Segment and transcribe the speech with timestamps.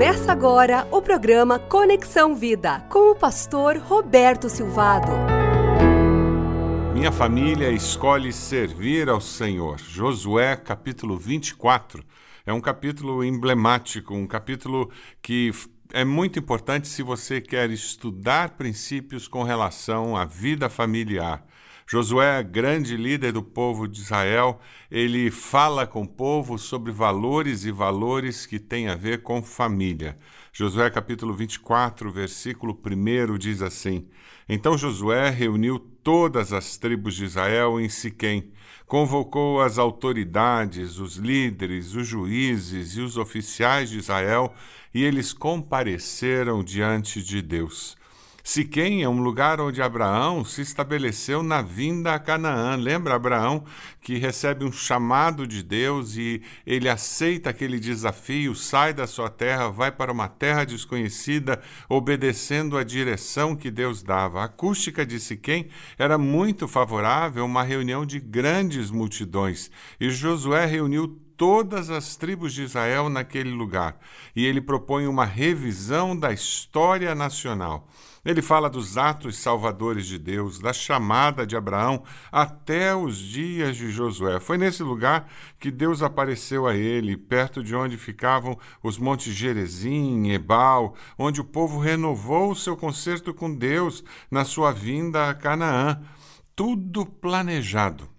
[0.00, 5.12] Começa agora o programa Conexão Vida com o pastor Roberto Silvado.
[6.94, 9.78] Minha família escolhe servir ao Senhor.
[9.78, 12.02] Josué, capítulo 24.
[12.46, 14.90] É um capítulo emblemático, um capítulo
[15.20, 15.52] que
[15.92, 21.44] é muito importante se você quer estudar princípios com relação à vida familiar.
[21.92, 27.72] Josué, grande líder do povo de Israel, ele fala com o povo sobre valores e
[27.72, 30.16] valores que têm a ver com família.
[30.52, 34.06] Josué capítulo 24, versículo 1 diz assim:
[34.48, 38.52] Então Josué reuniu todas as tribos de Israel em Siquém,
[38.86, 44.54] convocou as autoridades, os líderes, os juízes e os oficiais de Israel,
[44.94, 47.98] e eles compareceram diante de Deus.
[48.42, 52.76] Siquém é um lugar onde Abraão se estabeleceu na vinda a Canaã.
[52.76, 53.64] Lembra Abraão
[54.00, 59.68] que recebe um chamado de Deus e ele aceita aquele desafio, sai da sua terra,
[59.68, 64.40] vai para uma terra desconhecida, obedecendo a direção que Deus dava.
[64.40, 70.66] A acústica de Siquém era muito favorável a uma reunião de grandes multidões e Josué
[70.66, 73.98] reuniu todas as tribos de Israel naquele lugar
[74.36, 77.88] e ele propõe uma revisão da história nacional.
[78.22, 83.90] Ele fala dos atos salvadores de Deus, da chamada de Abraão até os dias de
[83.90, 84.38] Josué.
[84.38, 90.28] Foi nesse lugar que Deus apareceu a ele, perto de onde ficavam os montes Gerezim,
[90.32, 96.02] Ebal, onde o povo renovou o seu concerto com Deus na sua vinda a Canaã.
[96.54, 98.10] Tudo planejado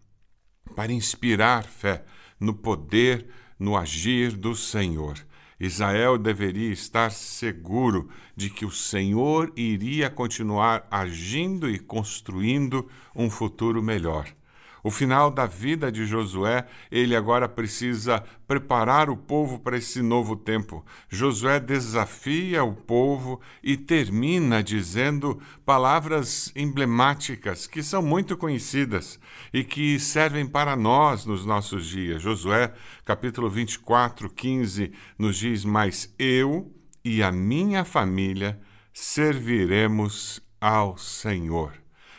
[0.76, 2.04] para inspirar fé
[2.42, 5.16] no poder, no agir do Senhor.
[5.60, 13.84] Israel deveria estar seguro de que o Senhor iria continuar agindo e construindo um futuro
[13.84, 14.26] melhor.
[14.84, 20.36] O final da vida de Josué, ele agora precisa preparar o povo para esse novo
[20.36, 20.86] tempo.
[21.08, 29.20] Josué desafia o povo e termina dizendo palavras emblemáticas que são muito conhecidas
[29.54, 32.22] e que servem para nós nos nossos dias.
[32.22, 32.74] Josué,
[33.06, 36.72] capítulo 24, 15, nos diz: Mas eu
[37.04, 38.60] e a minha família
[38.94, 41.74] serviremos ao Senhor.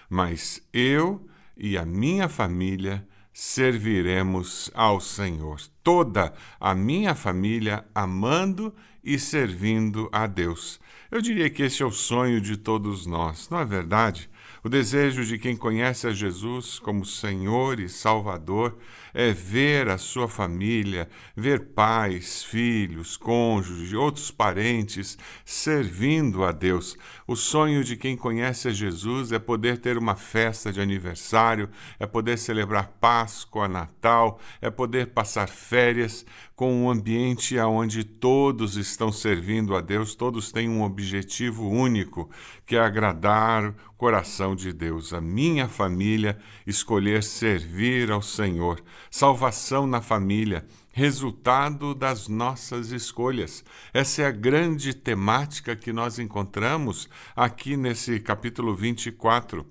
[0.09, 1.27] Mas eu
[1.57, 5.61] e a minha família serviremos ao Senhor.
[5.83, 10.81] Toda a minha família amando e servindo a Deus.
[11.11, 14.31] Eu diria que esse é o sonho de todos nós, não é verdade?
[14.65, 18.79] O desejo de quem conhece a Jesus como Senhor e Salvador
[19.13, 26.97] é ver a sua família, ver pais, filhos, cônjuges e outros parentes servindo a Deus.
[27.27, 31.69] O sonho de quem conhece a Jesus é poder ter uma festa de aniversário,
[31.99, 39.11] é poder celebrar Páscoa, Natal, é poder passar férias com um ambiente onde todos estão
[39.11, 42.31] servindo a Deus, todos têm um objetivo único,
[42.67, 45.13] que é agradar o coração de Deus.
[45.13, 48.83] A minha família escolher servir ao Senhor.
[49.11, 53.65] Salvação na família, resultado das nossas escolhas.
[53.95, 59.67] Essa é a grande temática que nós encontramos aqui nesse capítulo 24.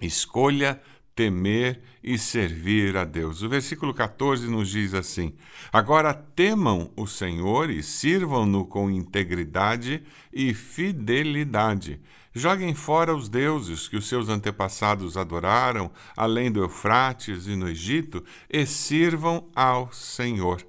[0.00, 0.80] Escolha
[1.16, 3.42] temer e servir a Deus.
[3.42, 5.32] O versículo 14 nos diz assim:
[5.72, 11.98] Agora temam o Senhor e sirvam-no com integridade e fidelidade.
[12.34, 18.22] Joguem fora os deuses que os seus antepassados adoraram, além do Eufrates e no Egito,
[18.50, 20.62] e sirvam ao Senhor.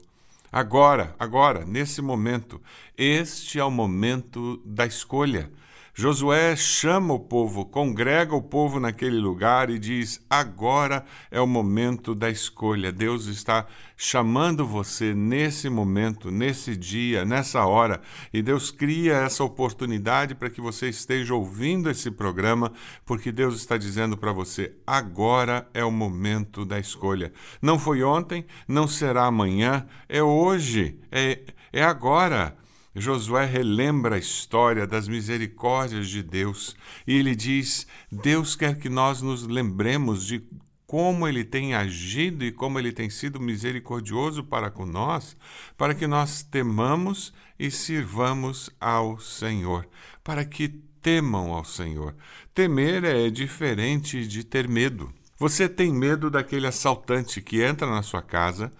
[0.49, 2.61] Agora, agora, nesse momento,
[2.97, 5.51] este é o momento da escolha.
[5.99, 12.13] Josué chama o povo, congrega o povo naquele lugar e diz: agora é o momento
[12.13, 12.91] da escolha.
[12.91, 13.65] Deus está
[13.95, 17.99] chamando você nesse momento, nesse dia, nessa hora,
[18.31, 22.71] e Deus cria essa oportunidade para que você esteja ouvindo esse programa,
[23.03, 27.33] porque Deus está dizendo para você: agora é o momento da escolha.
[27.59, 31.39] Não foi ontem, não será amanhã, é hoje, é,
[31.73, 32.55] é agora.
[32.99, 39.21] Josué relembra a história das misericórdias de Deus e ele diz: Deus quer que nós
[39.21, 40.43] nos lembremos de
[40.87, 45.35] como ele tem agido e como ele tem sido misericordioso para com nós,
[45.77, 49.87] para que nós temamos e sirvamos ao Senhor,
[50.23, 50.69] para que
[51.01, 52.15] temam ao Senhor.
[52.53, 55.13] Temer é diferente de ter medo.
[55.37, 58.71] Você tem medo daquele assaltante que entra na sua casa,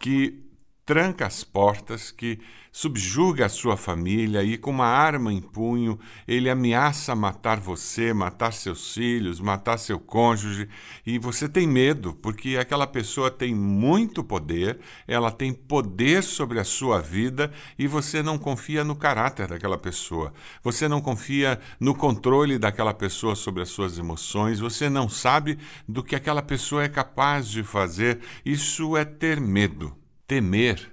[0.00, 0.47] que
[0.88, 2.38] tranca as portas, que
[2.72, 8.54] subjuga a sua família e, com uma arma em punho, ele ameaça matar você, matar
[8.54, 10.66] seus filhos, matar seu cônjuge,
[11.04, 16.64] e você tem medo, porque aquela pessoa tem muito poder, ela tem poder sobre a
[16.64, 20.32] sua vida e você não confia no caráter daquela pessoa,
[20.64, 26.02] você não confia no controle daquela pessoa sobre as suas emoções, você não sabe do
[26.02, 28.20] que aquela pessoa é capaz de fazer.
[28.42, 29.97] Isso é ter medo.
[30.28, 30.92] Temer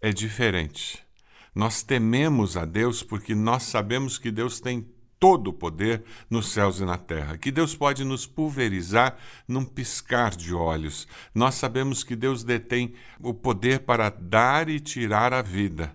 [0.00, 1.04] é diferente.
[1.52, 4.86] Nós tememos a Deus porque nós sabemos que Deus tem
[5.18, 9.16] todo o poder nos céus e na terra, que Deus pode nos pulverizar
[9.48, 11.08] num piscar de olhos.
[11.34, 15.92] Nós sabemos que Deus detém o poder para dar e tirar a vida,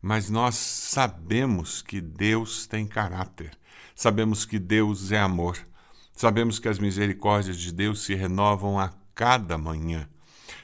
[0.00, 3.50] mas nós sabemos que Deus tem caráter,
[3.96, 5.58] sabemos que Deus é amor,
[6.14, 10.08] sabemos que as misericórdias de Deus se renovam a cada manhã.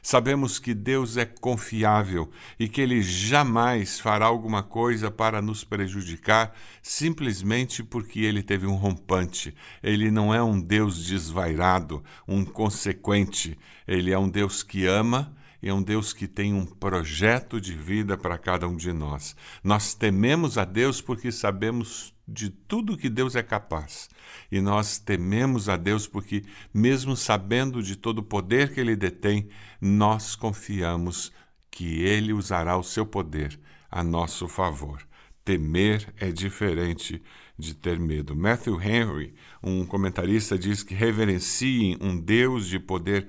[0.02, 6.54] Sabemos que Deus é confiável e que Ele jamais fará alguma coisa para nos prejudicar
[6.82, 9.54] simplesmente porque Ele teve um rompante.
[9.82, 13.58] Ele não é um Deus desvairado, um consequente.
[13.86, 15.34] Ele é um Deus que ama
[15.69, 19.34] é um Deus que tem um projeto de vida para cada um de nós.
[19.62, 24.09] Nós tememos a Deus porque sabemos de tudo que Deus é capaz.
[24.50, 26.43] E nós tememos a Deus porque,
[26.73, 29.49] mesmo sabendo de todo o poder que Ele detém,
[29.81, 31.32] nós confiamos
[31.71, 33.59] que Ele usará o seu poder
[33.91, 35.06] a nosso favor.
[35.44, 37.23] Temer é diferente
[37.59, 38.35] de ter medo.
[38.35, 43.29] Matthew Henry, um comentarista, diz que reverenciem um Deus de poder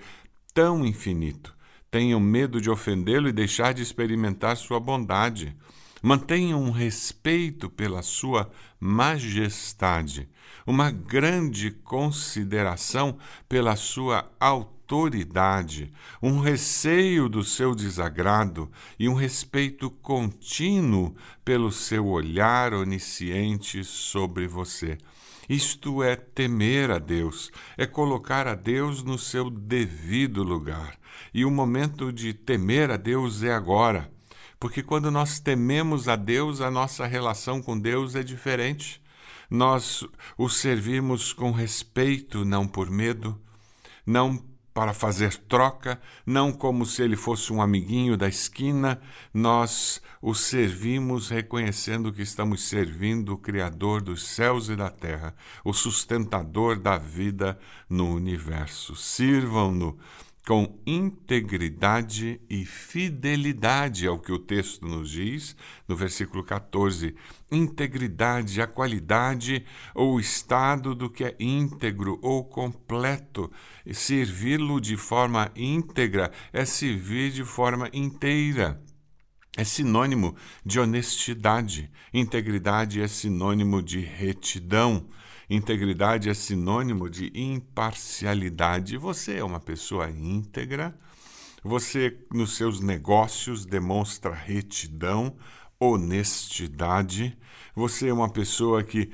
[0.53, 1.53] tão infinito.
[1.91, 5.55] Tenham medo de ofendê-lo e deixar de experimentar sua bondade.
[6.05, 10.29] Mantenham um respeito pela sua majestade,
[10.63, 13.17] uma grande consideração
[13.49, 15.91] pela sua autoridade,
[16.21, 24.99] um receio do seu desagrado e um respeito contínuo pelo seu olhar onisciente sobre você.
[25.49, 30.99] Isto é temer a Deus, é colocar a Deus no seu devido lugar.
[31.33, 34.13] E o momento de temer a Deus é agora.
[34.59, 39.01] Porque quando nós tememos a Deus, a nossa relação com Deus é diferente.
[39.49, 40.03] Nós
[40.37, 43.39] o servimos com respeito, não por medo,
[44.05, 44.43] não
[44.75, 48.99] para fazer troca, não como se ele fosse um amiguinho da esquina,
[49.33, 55.71] nós o servimos reconhecendo que estamos servindo o Criador dos céus e da terra, o
[55.71, 57.57] sustentador da vida
[57.89, 58.97] no universo.
[58.97, 59.97] Sirvam-no
[60.47, 65.55] com integridade e fidelidade ao que o texto nos diz,
[65.87, 67.15] no versículo 14.
[67.51, 69.65] Integridade, a qualidade
[69.95, 73.51] ou estado do que é íntegro ou completo.
[73.91, 78.79] Servi-lo de forma íntegra é servir de forma inteira.
[79.57, 81.89] É sinônimo de honestidade.
[82.13, 85.07] Integridade é sinônimo de retidão.
[85.49, 88.97] Integridade é sinônimo de imparcialidade.
[88.97, 90.97] Você é uma pessoa íntegra,
[91.63, 95.35] você, nos seus negócios, demonstra retidão,
[95.79, 97.37] honestidade,
[97.75, 99.11] você é uma pessoa que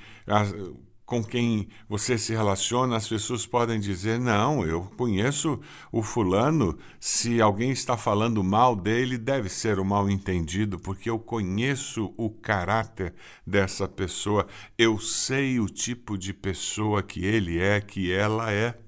[1.11, 5.59] com quem você se relaciona, as pessoas podem dizer: não, eu conheço
[5.91, 11.09] o fulano, se alguém está falando mal dele, deve ser o um mal entendido, porque
[11.09, 13.13] eu conheço o caráter
[13.45, 14.47] dessa pessoa,
[14.77, 18.79] eu sei o tipo de pessoa que ele é, que ela é.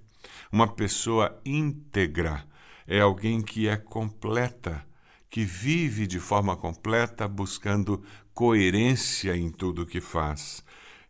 [0.49, 2.45] Uma pessoa íntegra
[2.87, 4.85] é alguém que é completa,
[5.29, 8.01] que vive de forma completa, buscando
[8.33, 10.62] coerência em tudo que faz.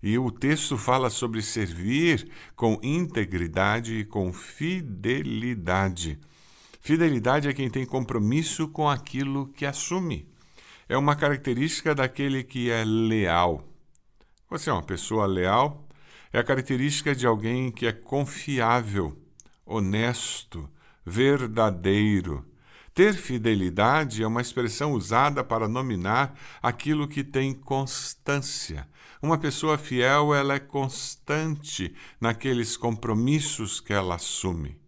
[0.03, 6.19] E o texto fala sobre servir com integridade e com fidelidade.
[6.81, 10.27] Fidelidade é quem tem compromisso com aquilo que assume.
[10.89, 13.65] É uma característica daquele que é leal.
[14.49, 15.87] Você é uma pessoa leal?
[16.33, 19.17] É a característica de alguém que é confiável,
[19.65, 20.69] honesto,
[21.05, 22.45] verdadeiro.
[22.93, 28.87] Ter fidelidade é uma expressão usada para nominar aquilo que tem constância,
[29.21, 34.82] uma pessoa fiel, ela é constante naqueles compromissos que ela assume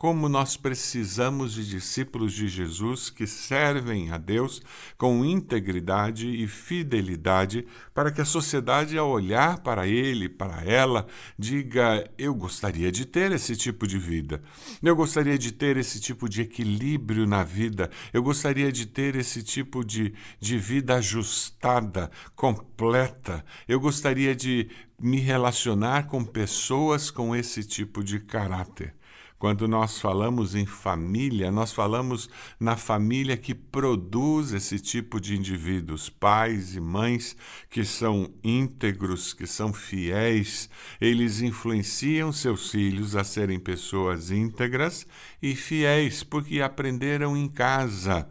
[0.00, 4.62] como nós precisamos de discípulos de Jesus que servem a Deus
[4.96, 11.06] com integridade e fidelidade, para que a sociedade, ao olhar para ele, para ela,
[11.38, 14.42] diga: Eu gostaria de ter esse tipo de vida,
[14.82, 19.42] eu gostaria de ter esse tipo de equilíbrio na vida, eu gostaria de ter esse
[19.42, 24.66] tipo de, de vida ajustada, completa, eu gostaria de
[24.98, 28.94] me relacionar com pessoas com esse tipo de caráter
[29.40, 32.28] Quando nós falamos em família, nós falamos
[32.60, 37.34] na família que produz esse tipo de indivíduos, pais e mães
[37.70, 40.68] que são íntegros, que são fiéis.
[41.00, 45.06] Eles influenciam seus filhos a serem pessoas íntegras
[45.40, 48.28] e fiéis, porque aprenderam em casa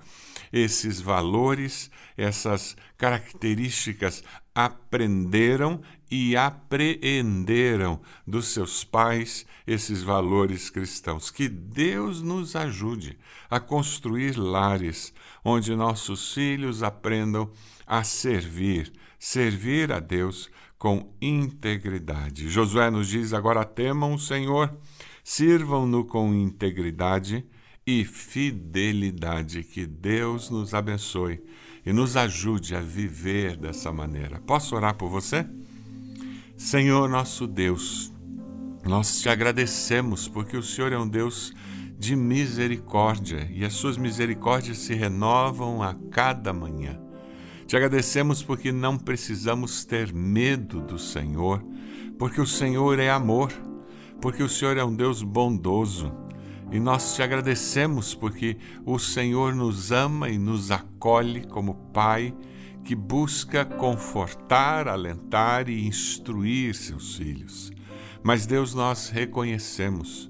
[0.54, 4.24] esses valores, essas características
[4.66, 5.80] aprenderam
[6.12, 11.32] e apreenderam dos seus pais esses valores cristãos.
[11.32, 13.18] Que Deus nos ajude
[13.50, 15.14] a construir lares
[15.46, 17.50] onde nossos filhos aprendam
[17.88, 22.50] a servir, servir a Deus com integridade.
[22.50, 24.76] Josué nos diz: agora temam o Senhor,
[25.24, 27.46] sirvam-no com integridade
[27.88, 29.64] e fidelidade.
[29.64, 31.42] Que Deus nos abençoe
[31.86, 34.40] e nos ajude a viver dessa maneira.
[34.40, 35.46] Posso orar por você?
[36.58, 38.12] Senhor nosso Deus,
[38.86, 41.54] nós te agradecemos porque o Senhor é um Deus
[41.98, 47.00] de misericórdia e as suas misericórdias se renovam a cada manhã.
[47.68, 51.64] Te agradecemos porque não precisamos ter medo do Senhor,
[52.18, 53.52] porque o Senhor é amor,
[54.22, 56.12] porque o Senhor é um Deus bondoso
[56.72, 62.34] e nós te agradecemos porque o Senhor nos ama e nos acolhe como Pai
[62.84, 67.72] que busca confortar, alentar e instruir seus filhos.
[68.24, 70.30] Mas, Deus, nós reconhecemos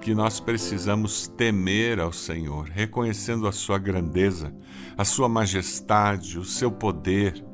[0.00, 4.54] que nós precisamos temer ao Senhor, reconhecendo a Sua grandeza,
[4.96, 7.44] a Sua majestade, o seu poder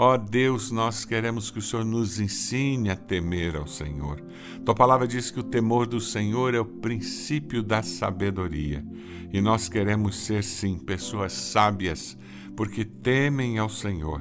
[0.00, 4.22] Ó oh Deus, nós queremos que o Senhor nos ensine a temer ao Senhor.
[4.64, 8.86] Tua palavra diz que o temor do Senhor é o princípio da sabedoria.
[9.32, 12.16] E nós queremos ser, sim, pessoas sábias,
[12.56, 14.20] porque temem ao Senhor.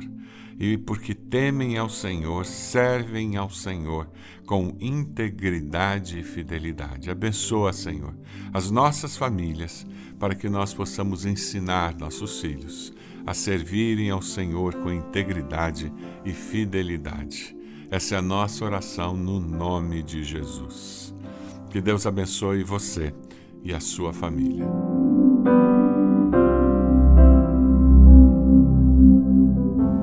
[0.59, 4.09] E porque temem ao Senhor, servem ao Senhor
[4.47, 7.11] com integridade e fidelidade.
[7.11, 8.15] Abençoa, Senhor,
[8.51, 9.85] as nossas famílias,
[10.17, 12.91] para que nós possamos ensinar nossos filhos
[13.27, 15.91] a servirem ao Senhor com integridade
[16.23, 17.53] e fidelidade.
[17.91, 21.13] Essa é a nossa oração no nome de Jesus.
[21.69, 23.13] Que Deus abençoe você
[23.61, 24.65] e a sua família.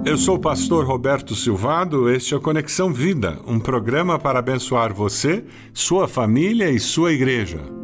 [0.04, 4.93] Eu sou o pastor Roberto Silvado, este é o Conexão Vida, um programa para abençoar
[4.93, 7.84] você, sua família e sua igreja.